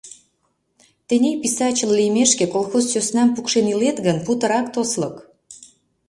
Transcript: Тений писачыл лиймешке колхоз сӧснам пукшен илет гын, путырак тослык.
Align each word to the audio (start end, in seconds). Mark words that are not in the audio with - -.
Тений 1.07 1.37
писачыл 1.41 1.91
лиймешке 1.97 2.45
колхоз 2.53 2.83
сӧснам 2.91 3.29
пукшен 3.35 3.65
илет 3.73 3.97
гын, 4.05 4.17
путырак 4.25 4.67
тослык. 4.73 5.15